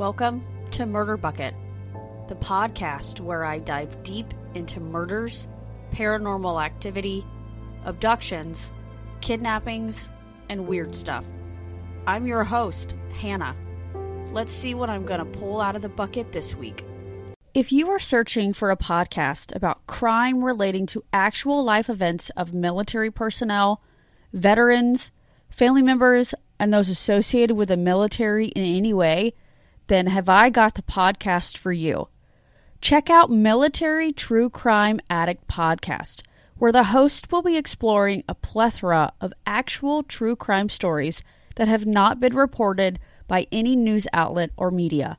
[0.00, 1.54] Welcome to Murder Bucket,
[2.28, 5.46] the podcast where I dive deep into murders,
[5.92, 7.22] paranormal activity,
[7.84, 8.72] abductions,
[9.20, 10.08] kidnappings,
[10.48, 11.26] and weird stuff.
[12.06, 13.54] I'm your host, Hannah.
[14.32, 16.82] Let's see what I'm going to pull out of the bucket this week.
[17.52, 22.54] If you are searching for a podcast about crime relating to actual life events of
[22.54, 23.82] military personnel,
[24.32, 25.10] veterans,
[25.50, 29.34] family members, and those associated with the military in any way,
[29.90, 32.06] then have I got the podcast for you.
[32.80, 36.22] Check out Military True Crime Addict Podcast,
[36.58, 41.22] where the host will be exploring a plethora of actual true crime stories
[41.56, 45.18] that have not been reported by any news outlet or media.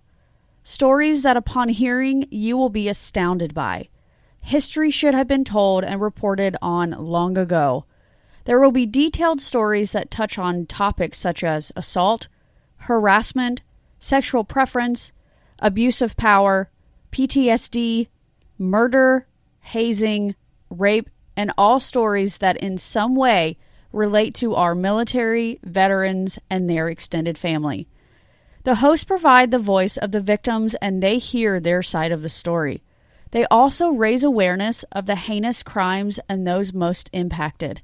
[0.63, 3.89] Stories that, upon hearing, you will be astounded by.
[4.39, 7.83] History should have been told and reported on long ago.
[8.45, 12.29] There will be detailed stories that touch on topics such as assault,
[12.77, 13.63] harassment,
[14.01, 15.13] sexual preference,
[15.59, 16.69] abuse of power,
[17.13, 18.07] PTSD,
[18.57, 19.27] murder,
[19.61, 20.35] hazing,
[20.69, 23.57] rape, and all stories that in some way
[23.93, 27.87] relate to our military, veterans, and their extended family.
[28.63, 32.29] The hosts provide the voice of the victims and they hear their side of the
[32.29, 32.83] story.
[33.31, 37.81] They also raise awareness of the heinous crimes and those most impacted.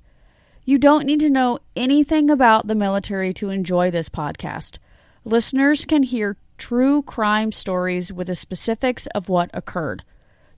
[0.66, 4.78] You don't need to know anything about the military to enjoy this podcast.
[5.28, 10.06] Listeners can hear true crime stories with the specifics of what occurred.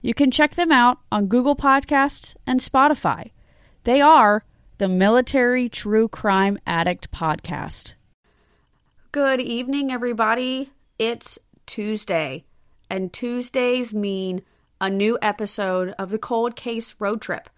[0.00, 3.32] You can check them out on Google Podcasts and Spotify.
[3.82, 4.44] They are
[4.78, 7.94] the Military True Crime Addict Podcast.
[9.10, 10.70] Good evening, everybody.
[11.00, 12.44] It's Tuesday,
[12.88, 14.42] and Tuesdays mean
[14.80, 17.50] a new episode of the Cold Case Road Trip.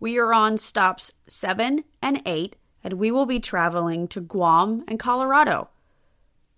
[0.00, 4.98] We are on stops 7 and 8, and we will be traveling to Guam and
[4.98, 5.68] Colorado.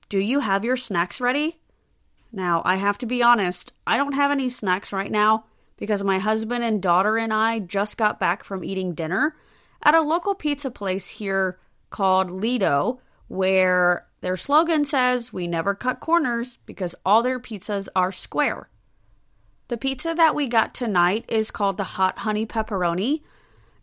[0.09, 1.59] Do you have your snacks ready?
[2.33, 6.19] Now, I have to be honest, I don't have any snacks right now because my
[6.19, 9.37] husband and daughter and I just got back from eating dinner
[9.83, 11.59] at a local pizza place here
[11.91, 18.13] called Lido, where their slogan says, We never cut corners because all their pizzas are
[18.13, 18.69] square.
[19.69, 23.23] The pizza that we got tonight is called the Hot Honey Pepperoni.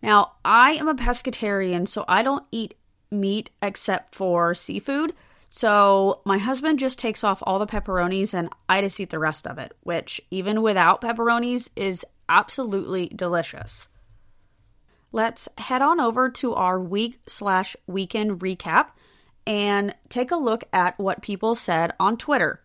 [0.01, 2.75] Now, I am a pescatarian, so I don't eat
[3.11, 5.13] meat except for seafood.
[5.55, 9.45] So my husband just takes off all the pepperonis and I just eat the rest
[9.45, 13.87] of it, which even without pepperonis is absolutely delicious.
[15.11, 18.87] Let's head on over to our week slash weekend recap
[19.45, 22.63] and take a look at what people said on Twitter.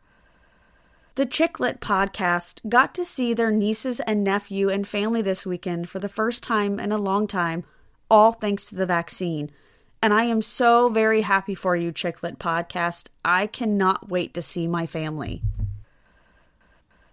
[1.17, 5.99] The Chicklet podcast got to see their nieces and nephew and family this weekend for
[5.99, 7.65] the first time in a long time,
[8.11, 9.51] all thanks to the vaccine.
[10.01, 13.09] And I am so very happy for you, Chicklet Podcast.
[13.25, 15.43] I cannot wait to see my family.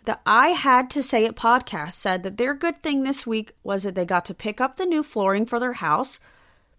[0.05, 3.83] The I Had to Say It podcast said that their good thing this week was
[3.83, 6.19] that they got to pick up the new flooring for their house,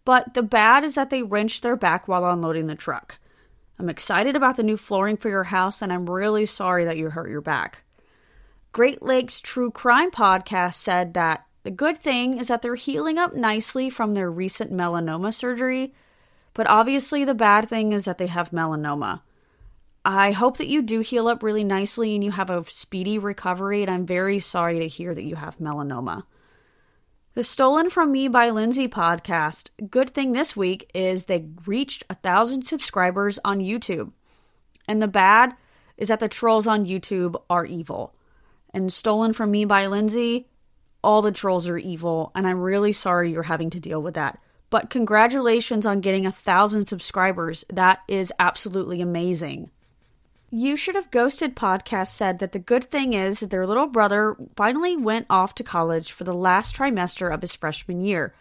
[0.05, 3.19] but the bad is that they wrenched their back while unloading the truck.
[3.81, 7.11] I'm excited about the new flooring for your house, and I'm really sorry that you
[7.11, 7.83] hurt your back.
[8.71, 13.35] Great Lakes True Crime podcast said that the good thing is that they're healing up
[13.35, 15.93] nicely from their recent melanoma surgery,
[16.55, 19.23] but obviously the bad thing is that they have melanoma.
[20.05, 23.83] I hope that you do heal up really nicely and you have a speedy recovery,
[23.83, 26.23] and I'm very sorry to hear that you have melanoma.
[27.35, 32.15] The Stolen From Me by Lindsay podcast, good thing this week is they reached a
[32.15, 34.13] thousand subscribers on YouTube.
[34.87, 35.57] And the bad
[35.97, 38.15] is that the trolls on YouTube are evil.
[38.73, 40.47] And Stolen From Me by Lindsay,
[41.07, 44.41] all the trolls are evil, and I'm really sorry you're having to deal with that.
[44.71, 47.65] But congratulations on getting a thousand subscribers.
[47.73, 49.71] That is absolutely amazing.
[50.51, 54.37] You Should Have Ghosted podcast said that the good thing is that their little brother
[54.57, 58.35] finally went off to college for the last trimester of his freshman year.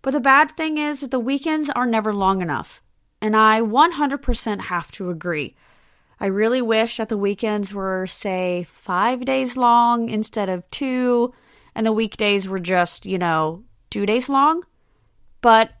[0.00, 2.82] But the bad thing is that the weekends are never long enough.
[3.20, 5.54] And I 100% have to agree.
[6.18, 11.34] I really wish that the weekends were, say, five days long instead of two
[11.74, 14.62] and the weekdays were just, you know, two days long.
[15.40, 15.72] But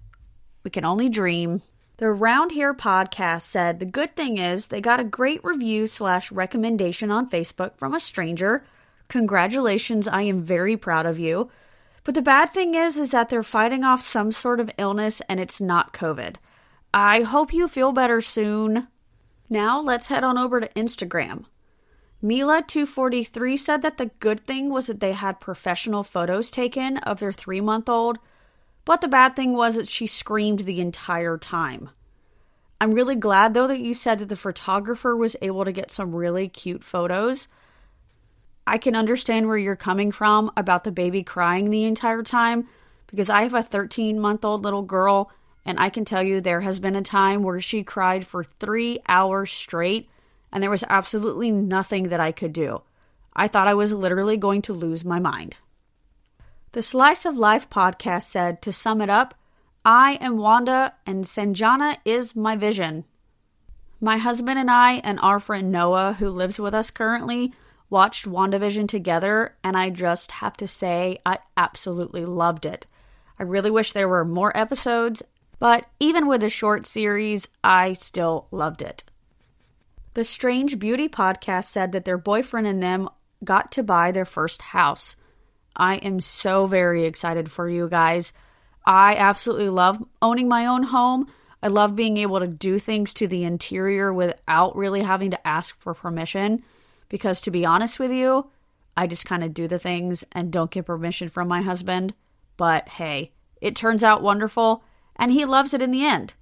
[0.64, 1.62] we can only dream.
[1.98, 6.32] The Round Here podcast said the good thing is they got a great review slash
[6.32, 8.64] recommendation on Facebook from a stranger.
[9.08, 11.50] Congratulations, I am very proud of you.
[12.04, 15.38] But the bad thing is is that they're fighting off some sort of illness and
[15.38, 16.36] it's not COVID.
[16.94, 18.88] I hope you feel better soon.
[19.48, 21.44] Now let's head on over to Instagram.
[22.22, 27.32] Mila243 said that the good thing was that they had professional photos taken of their
[27.32, 28.18] three month old,
[28.84, 31.90] but the bad thing was that she screamed the entire time.
[32.80, 36.14] I'm really glad though that you said that the photographer was able to get some
[36.14, 37.48] really cute photos.
[38.66, 42.68] I can understand where you're coming from about the baby crying the entire time
[43.06, 45.30] because I have a 13 month old little girl,
[45.64, 49.00] and I can tell you there has been a time where she cried for three
[49.08, 50.08] hours straight,
[50.52, 52.82] and there was absolutely nothing that I could do.
[53.34, 55.56] I thought I was literally going to lose my mind.
[56.72, 59.34] The Slice of Life podcast said, to sum it up,
[59.84, 63.04] I am Wanda, and Sanjana is my vision.
[64.00, 67.52] My husband and I, and our friend Noah, who lives with us currently,
[67.88, 72.86] watched WandaVision together, and I just have to say, I absolutely loved it.
[73.38, 75.22] I really wish there were more episodes,
[75.58, 79.04] but even with a short series, I still loved it.
[80.14, 83.08] The Strange Beauty podcast said that their boyfriend and them
[83.44, 85.16] got to buy their first house.
[85.76, 88.32] I am so very excited for you guys.
[88.84, 91.28] I absolutely love owning my own home.
[91.62, 95.78] I love being able to do things to the interior without really having to ask
[95.78, 96.62] for permission.
[97.08, 98.50] Because to be honest with you,
[98.96, 102.14] I just kind of do the things and don't get permission from my husband.
[102.56, 104.82] But hey, it turns out wonderful,
[105.16, 106.34] and he loves it in the end.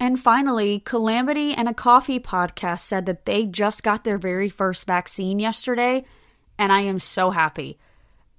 [0.00, 4.86] And finally, Calamity and a Coffee podcast said that they just got their very first
[4.86, 6.04] vaccine yesterday,
[6.58, 7.78] and I am so happy.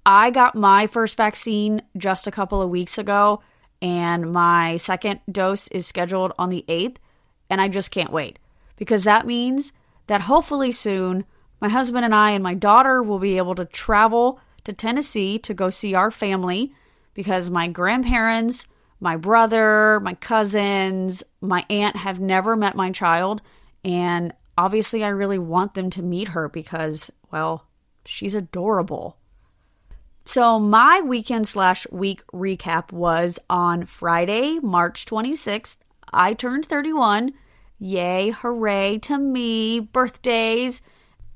[0.04, 3.42] I got my first vaccine just a couple of weeks ago,
[3.80, 6.96] and my second dose is scheduled on the 8th,
[7.48, 8.40] and I just can't wait
[8.76, 9.72] because that means
[10.08, 11.24] that hopefully soon
[11.60, 15.54] my husband and I and my daughter will be able to travel to Tennessee to
[15.54, 16.72] go see our family
[17.14, 18.66] because my grandparents,
[19.02, 23.42] my brother, my cousins, my aunt have never met my child.
[23.84, 27.66] And obviously, I really want them to meet her because, well,
[28.04, 29.16] she's adorable.
[30.24, 35.78] So, my weekend slash week recap was on Friday, March 26th.
[36.12, 37.32] I turned 31.
[37.80, 40.80] Yay, hooray to me, birthdays.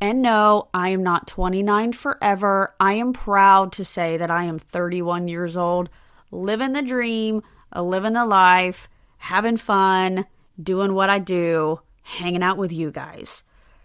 [0.00, 2.76] And no, I am not 29 forever.
[2.78, 5.90] I am proud to say that I am 31 years old,
[6.30, 7.42] living the dream,
[7.74, 10.26] living the life, having fun,
[10.60, 13.42] doing what I do, hanging out with you guys.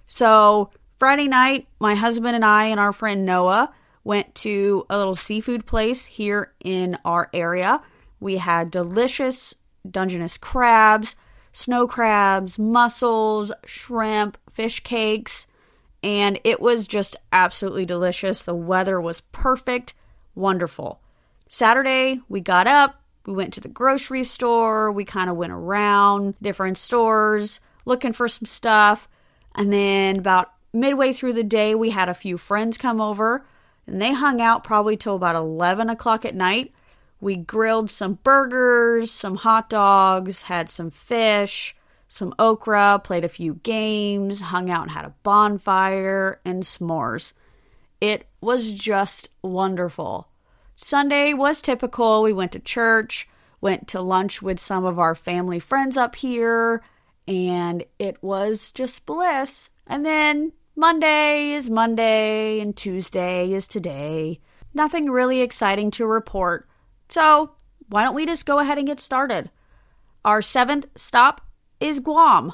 [0.08, 0.70] So,
[1.00, 3.74] Friday night, my husband and I and our friend Noah
[4.04, 7.82] went to a little seafood place here in our area.
[8.20, 9.56] We had delicious
[9.90, 11.16] Dungeness crabs,
[11.52, 15.48] snow crabs, mussels, shrimp, fish cakes,
[16.04, 18.44] and it was just absolutely delicious.
[18.44, 19.94] The weather was perfect,
[20.36, 21.02] wonderful.
[21.50, 26.36] Saturday, we got up, we went to the grocery store, we kind of went around
[26.42, 29.08] different stores looking for some stuff,
[29.56, 33.46] and then about midway through the day, we had a few friends come over,
[33.88, 36.72] and they hung out probably till about 11 o'clock at night.
[37.20, 41.76] We grilled some burgers, some hot dogs, had some fish,
[42.08, 47.34] some okra, played a few games, hung out and had a bonfire, and s'mores.
[48.00, 50.28] It was just wonderful.
[50.76, 52.24] Sunday was typical.
[52.24, 53.28] We went to church,
[53.60, 56.84] went to lunch with some of our family friends up here,
[57.28, 59.70] and it was just bliss.
[59.88, 64.40] And then Monday is Monday, and Tuesday is today.
[64.74, 66.68] Nothing really exciting to report.
[67.10, 67.52] So,
[67.90, 69.52] why don't we just go ahead and get started?
[70.24, 71.42] Our seventh stop
[71.80, 72.54] is Guam.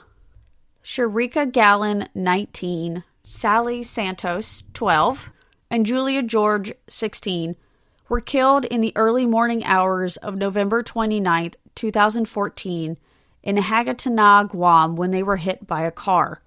[0.84, 5.30] Sharika Gallon, 19, Sally Santos, 12,
[5.69, 7.56] and Julia George, 16,
[8.09, 12.97] were killed in the early morning hours of November 29, 2014,
[13.44, 16.42] in Hagåtña, Guam, when they were hit by a car.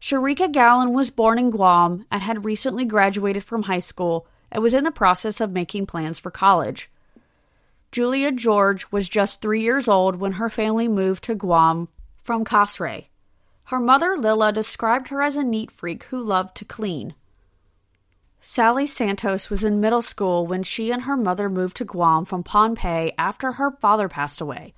[0.00, 4.74] Sharika Gallon was born in Guam and had recently graduated from high school and was
[4.74, 6.90] in the process of making plans for college.
[7.92, 11.88] Julia George was just three years old when her family moved to Guam
[12.22, 13.06] from Kosrae.
[13.64, 17.14] Her mother, Lila, described her as a neat freak who loved to clean.
[18.40, 22.42] Sally Santos was in middle school when she and her mother moved to Guam from
[22.42, 24.74] Pohnpei after her father passed away.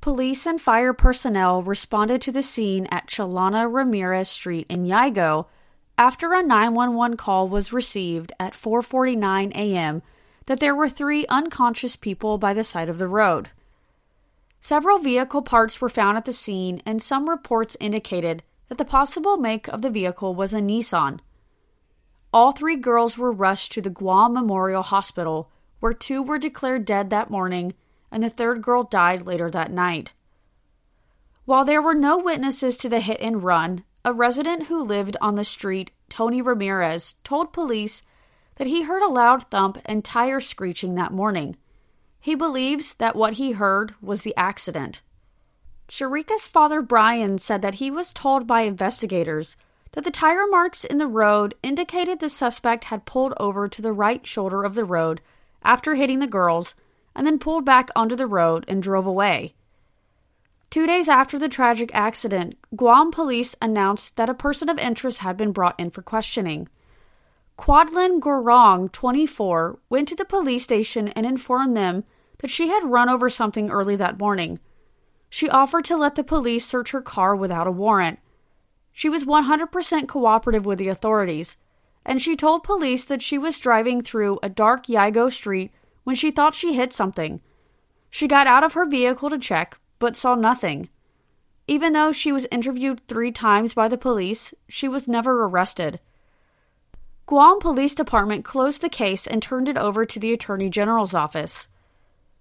[0.00, 5.46] Police and fire personnel responded to the scene at Chalana Ramirez Street in Yigo
[5.98, 10.02] after a 911 call was received at 4:49 a.m
[10.50, 13.50] that there were three unconscious people by the side of the road.
[14.60, 19.36] Several vehicle parts were found at the scene, and some reports indicated that the possible
[19.36, 21.20] make of the vehicle was a Nissan.
[22.32, 27.10] All three girls were rushed to the Guam Memorial Hospital, where two were declared dead
[27.10, 27.74] that morning,
[28.10, 30.12] and the third girl died later that night.
[31.44, 35.34] While there were no witnesses to the hit and run, a resident who lived on
[35.34, 38.02] the street, Tony Ramirez, told police
[38.56, 41.56] that he heard a loud thump and tire screeching that morning.
[42.20, 45.02] He believes that what he heard was the accident.
[45.88, 49.56] Sharika's father, Brian, said that he was told by investigators
[49.92, 53.92] that the tire marks in the road indicated the suspect had pulled over to the
[53.92, 55.20] right shoulder of the road
[55.62, 56.74] after hitting the girls
[57.14, 59.54] and then pulled back onto the road and drove away.
[60.70, 65.36] Two days after the tragic accident, Guam police announced that a person of interest had
[65.36, 66.68] been brought in for questioning.
[67.58, 72.04] Quadlin Gorong, 24, went to the police station and informed them
[72.38, 74.60] that she had run over something early that morning.
[75.28, 78.20] She offered to let the police search her car without a warrant.
[79.00, 81.56] She was 100% cooperative with the authorities,
[82.04, 85.72] and she told police that she was driving through a dark Yigo street
[86.04, 87.40] when she thought she hit something.
[88.10, 90.90] She got out of her vehicle to check, but saw nothing.
[91.66, 95.98] Even though she was interviewed three times by the police, she was never arrested.
[97.24, 101.68] Guam Police Department closed the case and turned it over to the Attorney General's office.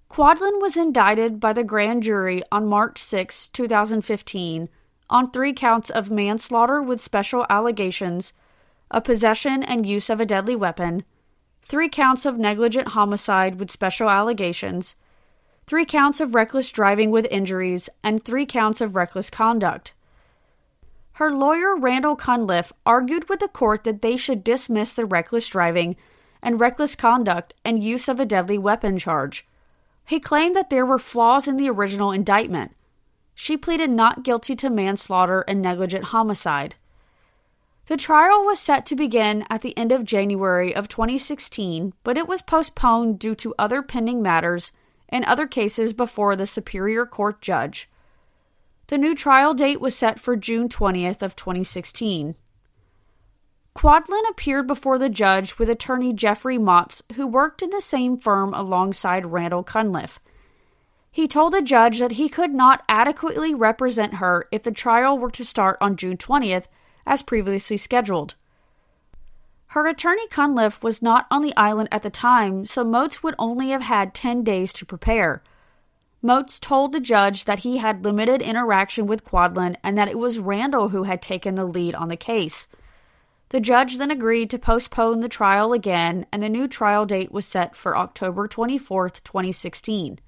[0.09, 4.67] Quadlin was indicted by the grand jury on March 6, 2015,
[5.09, 8.33] on three counts of manslaughter with special allegations,
[8.91, 11.03] a possession and use of a deadly weapon,
[11.61, 14.95] three counts of negligent homicide with special allegations,
[15.67, 19.93] three counts of reckless driving with injuries, and three counts of reckless conduct.
[21.13, 25.95] Her lawyer, Randall Cunliffe, argued with the court that they should dismiss the reckless driving
[26.41, 29.45] and reckless conduct and use of a deadly weapon charge.
[30.05, 32.71] He claimed that there were flaws in the original indictment.
[33.41, 36.75] She pleaded not guilty to manslaughter and negligent homicide.
[37.86, 42.27] The trial was set to begin at the end of January of 2016, but it
[42.27, 44.74] was postponed due to other pending matters
[45.08, 47.89] and other cases before the Superior Court judge.
[48.88, 52.36] The new trial date was set for June 20th of 2016.
[53.74, 58.53] Quadlin appeared before the judge with attorney Jeffrey Motz, who worked in the same firm
[58.53, 60.19] alongside Randall Cunliffe.
[61.11, 65.31] He told the judge that he could not adequately represent her if the trial were
[65.31, 66.65] to start on June 20th,
[67.05, 68.35] as previously scheduled.
[69.67, 73.69] Her attorney Cunliffe was not on the island at the time, so Moats would only
[73.69, 75.43] have had 10 days to prepare.
[76.21, 80.39] Moats told the judge that he had limited interaction with Quadlin and that it was
[80.39, 82.67] Randall who had taken the lead on the case.
[83.49, 87.45] The judge then agreed to postpone the trial again, and the new trial date was
[87.45, 90.19] set for October 24, 2016.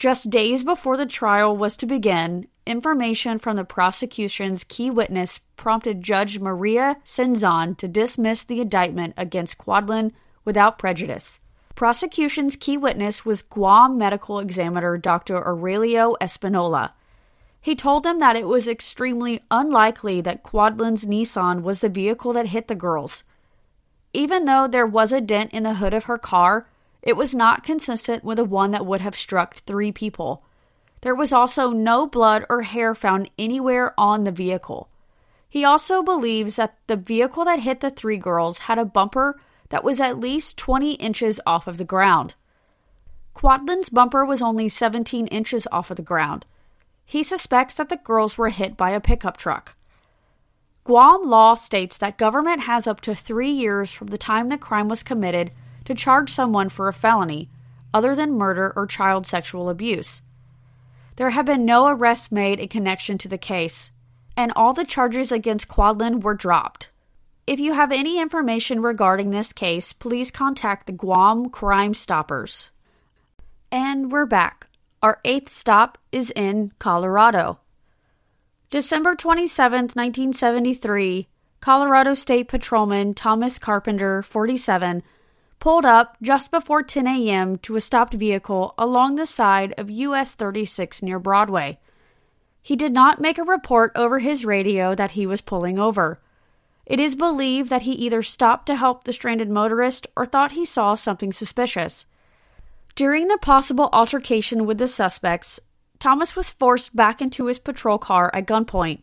[0.00, 6.02] Just days before the trial was to begin, information from the prosecution's key witness prompted
[6.02, 11.38] Judge Maria Cenzon to dismiss the indictment against Quadlin without prejudice.
[11.74, 15.36] Prosecution's key witness was Guam medical examiner Dr.
[15.36, 16.92] Aurelio Espinola.
[17.60, 22.46] He told them that it was extremely unlikely that Quadlin's Nissan was the vehicle that
[22.46, 23.22] hit the girls.
[24.14, 26.69] Even though there was a dent in the hood of her car,
[27.02, 30.44] it was not consistent with the one that would have struck three people.
[31.00, 34.88] There was also no blood or hair found anywhere on the vehicle.
[35.48, 39.40] He also believes that the vehicle that hit the three girls had a bumper
[39.70, 42.34] that was at least 20 inches off of the ground.
[43.34, 46.44] Quadlin's bumper was only 17 inches off of the ground.
[47.04, 49.74] He suspects that the girls were hit by a pickup truck.
[50.84, 54.88] Guam law states that government has up to three years from the time the crime
[54.88, 55.50] was committed
[55.90, 57.50] to charge someone for a felony,
[57.92, 60.22] other than murder or child sexual abuse.
[61.16, 63.90] There have been no arrests made in connection to the case,
[64.36, 66.90] and all the charges against Quadlin were dropped.
[67.44, 72.70] If you have any information regarding this case, please contact the Guam Crime Stoppers.
[73.72, 74.68] And we're back.
[75.02, 77.58] Our eighth stop is in Colorado.
[78.70, 81.26] December 27, 1973,
[81.60, 85.02] Colorado State Patrolman Thomas Carpenter, 47,
[85.60, 87.58] pulled up just before 10 a.m.
[87.58, 91.78] to a stopped vehicle along the side of US 36 near Broadway.
[92.62, 96.20] He did not make a report over his radio that he was pulling over.
[96.86, 100.64] It is believed that he either stopped to help the stranded motorist or thought he
[100.64, 102.06] saw something suspicious.
[102.96, 105.60] During the possible altercation with the suspects,
[105.98, 109.02] Thomas was forced back into his patrol car at gunpoint.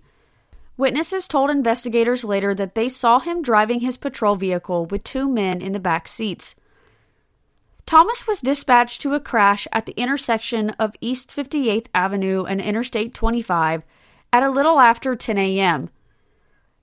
[0.78, 5.60] Witnesses told investigators later that they saw him driving his patrol vehicle with two men
[5.60, 6.56] in the back seats.
[7.88, 13.14] Thomas was dispatched to a crash at the intersection of East 58th Avenue and Interstate
[13.14, 13.82] 25
[14.32, 15.90] at a little after 10 a.m.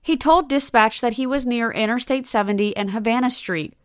[0.01, 3.75] He told dispatch that he was near Interstate 70 and Havana Street,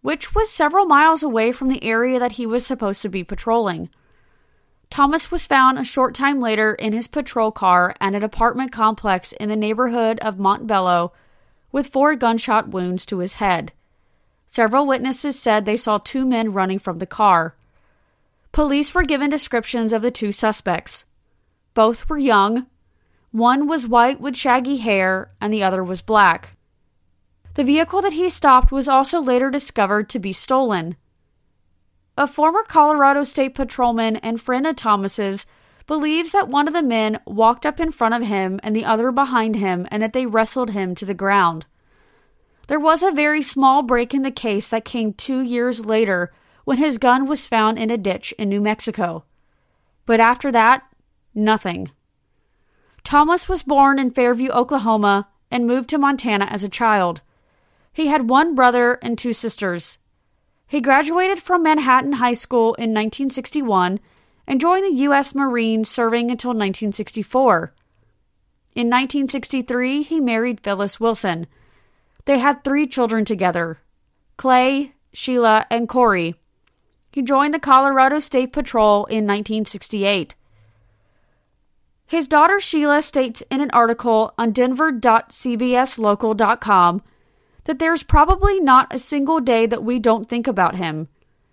[0.00, 3.88] which was several miles away from the area that he was supposed to be patrolling.
[4.90, 9.32] Thomas was found a short time later in his patrol car at an apartment complex
[9.32, 11.12] in the neighborhood of Montbello
[11.70, 13.72] with four gunshot wounds to his head.
[14.48, 17.54] Several witnesses said they saw two men running from the car.
[18.50, 21.04] Police were given descriptions of the two suspects.
[21.72, 22.66] Both were young.
[23.30, 26.56] One was white with shaggy hair, and the other was black.
[27.54, 30.96] The vehicle that he stopped was also later discovered to be stolen.
[32.20, 35.46] A former Colorado State patrolman and friend of Thomas's
[35.86, 39.10] believes that one of the men walked up in front of him and the other
[39.10, 41.64] behind him and that they wrestled him to the ground.
[42.66, 46.30] There was a very small break in the case that came two years later
[46.66, 49.24] when his gun was found in a ditch in New Mexico.
[50.04, 50.82] But after that,
[51.34, 51.90] nothing.
[53.02, 57.22] Thomas was born in Fairview, Oklahoma, and moved to Montana as a child.
[57.94, 59.96] He had one brother and two sisters.
[60.70, 63.98] He graduated from Manhattan High School in 1961
[64.46, 65.34] and joined the U.S.
[65.34, 67.74] Marines serving until 1964.
[68.76, 71.48] In 1963, he married Phyllis Wilson.
[72.24, 73.78] They had three children together
[74.36, 76.36] Clay, Sheila, and Corey.
[77.10, 80.36] He joined the Colorado State Patrol in 1968.
[82.06, 87.02] His daughter Sheila states in an article on denver.cbslocal.com
[87.70, 91.06] that there's probably not a single day that we don't think about him.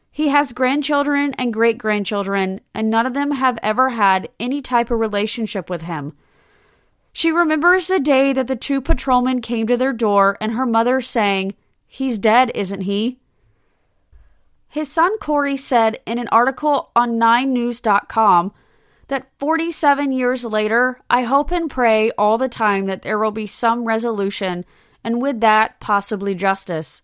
[0.10, 4.90] He has grandchildren and great grandchildren, and none of them have ever had any type
[4.90, 6.14] of relationship with him.
[7.14, 11.02] She remembers the day that the two patrolmen came to their door and her mother
[11.02, 11.54] saying,
[11.86, 13.20] He's dead, isn't he?
[14.68, 18.54] His son Corey said in an article on 9news.com
[19.08, 23.46] that 47 years later, I hope and pray all the time that there will be
[23.46, 24.66] some resolution
[25.04, 27.02] and with that, possibly justice.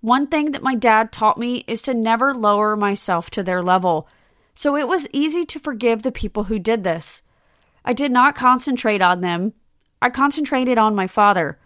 [0.00, 4.08] One thing that my dad taught me is to never lower myself to their level,
[4.54, 7.22] so it was easy to forgive the people who did this.
[7.84, 9.54] I did not concentrate on them,
[10.00, 11.58] I concentrated on my father.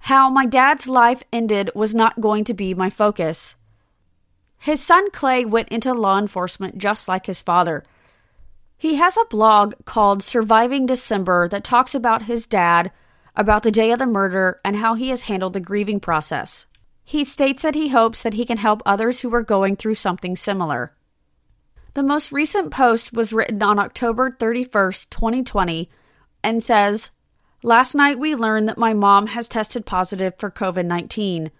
[0.00, 3.56] How my dad's life ended was not going to be my focus.
[4.58, 7.84] His son Clay went into law enforcement just like his father.
[8.76, 12.92] He has a blog called Surviving December that talks about his dad
[13.38, 16.66] about the day of the murder and how he has handled the grieving process.
[17.04, 20.36] He states that he hopes that he can help others who are going through something
[20.36, 20.92] similar.
[21.94, 25.88] The most recent post was written on October 31st, 2020,
[26.42, 27.10] and says,
[27.62, 31.50] Last night we learned that my mom has tested positive for COVID 19.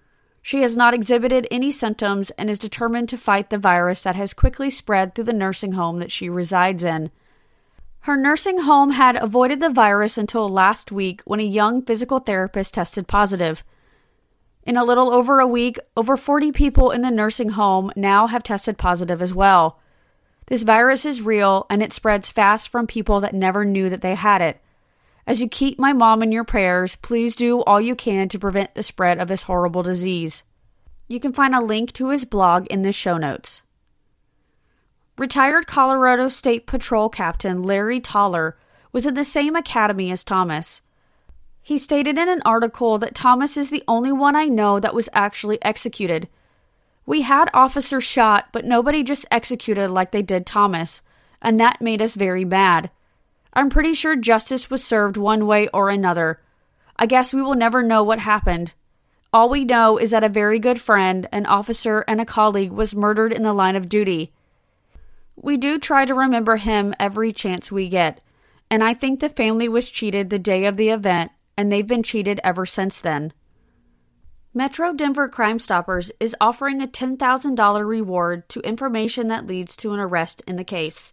[0.43, 4.35] She has not exhibited any symptoms and is determined to fight the virus that has
[4.35, 7.11] quickly spread through the nursing home that she resides in.
[8.01, 12.75] Her nursing home had avoided the virus until last week when a young physical therapist
[12.75, 13.65] tested positive.
[14.63, 18.43] In a little over a week, over 40 people in the nursing home now have
[18.43, 19.81] tested positive as well.
[20.47, 24.15] This virus is real and it spreads fast from people that never knew that they
[24.15, 24.61] had it.
[25.27, 28.75] As you keep my mom in your prayers, please do all you can to prevent
[28.75, 30.43] the spread of this horrible disease.
[31.07, 33.61] You can find a link to his blog in the show notes.
[35.19, 38.57] Retired Colorado State Patrol Captain Larry Toller
[38.93, 40.81] was in the same academy as Thomas.
[41.61, 45.09] He stated in an article that Thomas is the only one I know that was
[45.13, 46.29] actually executed.
[47.05, 51.03] We had officers shot, but nobody just executed like they did Thomas,
[51.43, 52.89] and that made us very mad.
[53.53, 56.41] I'm pretty sure justice was served one way or another.
[56.97, 58.73] I guess we will never know what happened.
[59.33, 62.95] All we know is that a very good friend, an officer, and a colleague was
[62.95, 64.33] murdered in the line of duty.
[65.41, 68.21] We do try to remember him every chance we get,
[68.71, 72.03] and I think the family was cheated the day of the event, and they've been
[72.03, 73.33] cheated ever since then.
[74.53, 80.01] Metro Denver Crime Stoppers is offering a $10,000 reward to information that leads to an
[80.01, 81.13] arrest in the case.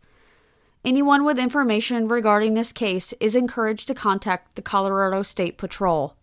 [0.83, 6.15] Anyone with information regarding this case is encouraged to contact the Colorado State Patrol.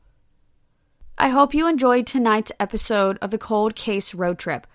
[1.17, 4.67] I hope you enjoyed tonight's episode of the Cold Case Road Trip.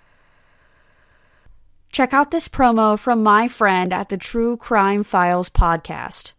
[1.91, 6.33] Check out this promo from my friend at the True Crime Files podcast.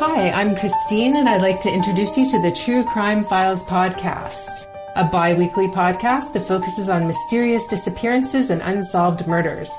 [0.00, 4.68] Hi, I'm Christine, and I'd like to introduce you to the True Crime Files podcast,
[4.94, 9.72] a bi weekly podcast that focuses on mysterious disappearances and unsolved murders.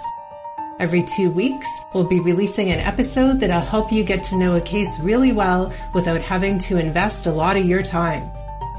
[0.79, 4.61] Every two weeks, we'll be releasing an episode that'll help you get to know a
[4.61, 8.29] case really well without having to invest a lot of your time.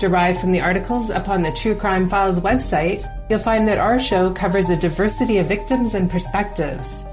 [0.01, 4.33] Derived from the articles upon the True Crime Files website, you'll find that our show
[4.33, 7.05] covers a diversity of victims and perspectives.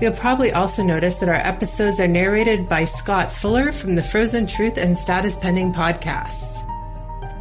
[0.00, 4.46] You'll probably also notice that our episodes are narrated by Scott Fuller from the Frozen
[4.46, 6.66] Truth and Status Pending podcasts.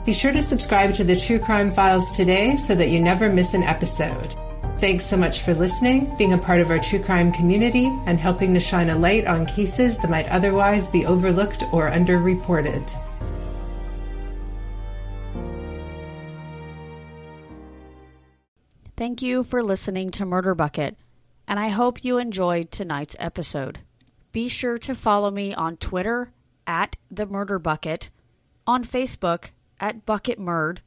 [0.03, 3.53] Be sure to subscribe to the True Crime Files today so that you never miss
[3.53, 4.35] an episode.
[4.79, 8.53] Thanks so much for listening, being a part of our true crime community, and helping
[8.53, 12.93] to shine a light on cases that might otherwise be overlooked or underreported.
[18.99, 20.97] Thank you for listening to Murder Bucket.
[21.47, 23.79] and I hope you enjoyed tonight's episode.
[24.33, 26.33] Be sure to follow me on Twitter
[26.67, 28.09] at The Murder Bucket,
[28.67, 30.79] on Facebook at Bucket Murd,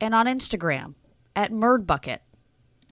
[0.00, 0.94] and on Instagram
[1.36, 2.22] at Murd Bucket.